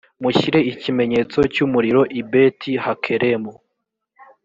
[0.21, 3.53] mushyire ikimenyetso cy umuriro i beti hakeremu